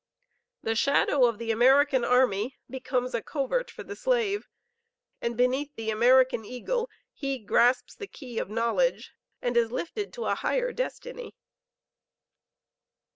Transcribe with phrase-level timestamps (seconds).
[0.63, 4.47] The shadow of the American army becomes a covert for the slave,
[5.21, 9.11] and beneath the American Eagle he grasps the key of knowledge
[9.43, 11.35] and is lifted to a higher destiny."